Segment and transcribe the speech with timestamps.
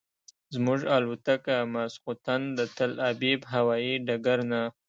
[0.55, 4.61] زموږ الوتکه ماسخوتن د تل ابیب هوایي ډګر نه.